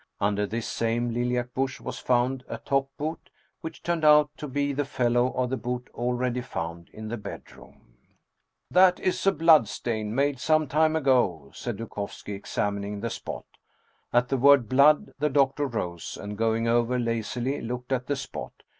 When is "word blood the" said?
14.37-15.29